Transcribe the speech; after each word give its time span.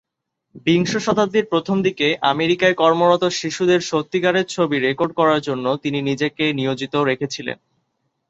বিংশ 0.65 0.91
শতাব্দীর 0.97 1.45
প্রথম 1.45 1.77
দিকে 1.81 2.07
আমেরিকায় 2.31 2.75
কর্মরত 2.75 3.23
শিশুদের 3.39 3.81
সত্যিকারের 3.81 4.45
ছবি 4.47 4.77
রেকর্ড 4.79 5.11
করার 5.13 5.39
জন্য 5.41 5.65
তিনি 5.83 5.99
নিজেকে 6.01 6.45
নিয়োজিত 6.53 6.93
রেখেছিলেন। 7.09 7.57